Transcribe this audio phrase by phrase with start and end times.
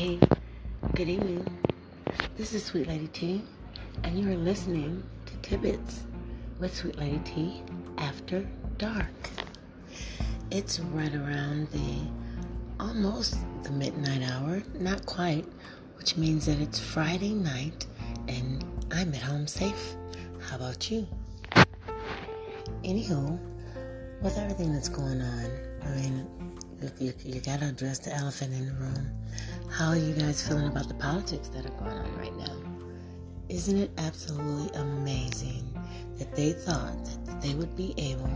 [0.00, 1.46] Good evening.
[2.38, 3.42] This is Sweet Lady T,
[4.02, 6.04] and you are listening to Tidbits
[6.58, 7.62] with Sweet Lady T
[7.98, 9.12] after dark.
[10.50, 11.98] It's right around the
[12.82, 15.44] almost the midnight hour, not quite,
[15.98, 17.84] which means that it's Friday night
[18.26, 19.96] and I'm at home safe.
[20.48, 21.06] How about you?
[22.84, 23.38] Anywho,
[24.22, 25.50] with everything that's going on,
[25.82, 26.26] I mean,
[26.80, 29.10] you, you, you gotta address the elephant in the room.
[29.70, 32.56] How are you guys feeling about the politics that are going on right now?
[33.48, 35.72] Isn't it absolutely amazing
[36.18, 38.30] that they thought that they would be able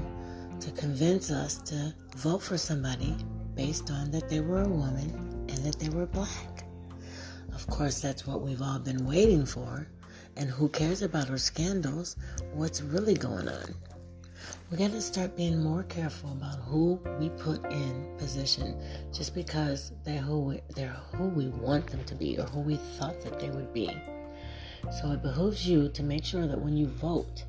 [0.61, 3.16] to convince us to vote for somebody
[3.56, 5.11] based on that they were a woman
[5.48, 6.65] and that they were black?
[7.53, 9.89] Of course, that's what we've all been waiting for.
[10.37, 12.16] And who cares about our scandals?
[12.53, 13.75] What's really going on?
[14.71, 18.77] We got to start being more careful about who we put in position
[19.12, 22.77] just because they're who we, they're who we want them to be or who we
[22.98, 23.91] thought that they would be.
[25.01, 27.45] So it behooves you to make sure that when you vote,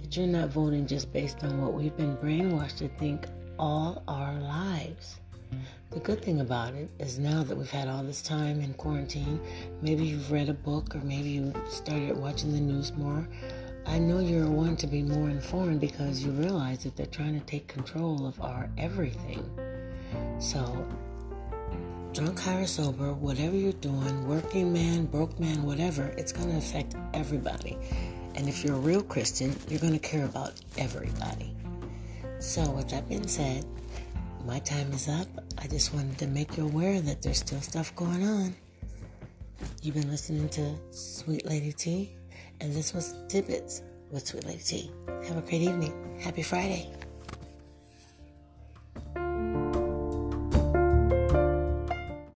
[0.00, 3.26] that you're not voting just based on what we've been brainwashed to think
[3.58, 5.20] all our lives.
[5.90, 9.40] The good thing about it is now that we've had all this time in quarantine,
[9.80, 13.26] maybe you've read a book or maybe you started watching the news more
[13.88, 17.46] I know you're one to be more informed because you realize that they're trying to
[17.46, 19.48] take control of our everything.
[20.40, 20.86] So,
[22.12, 26.58] drunk, high, or sober, whatever you're doing, working man, broke man, whatever, it's going to
[26.58, 27.78] affect everybody.
[28.34, 31.54] And if you're a real Christian, you're going to care about everybody.
[32.40, 33.64] So, with that being said,
[34.44, 35.28] my time is up.
[35.58, 38.54] I just wanted to make you aware that there's still stuff going on.
[39.80, 42.16] You've been listening to Sweet Lady T
[42.60, 44.90] and this was Tidbits with Sweet Lady T.
[45.28, 46.18] Have a great evening.
[46.20, 46.95] Happy Friday.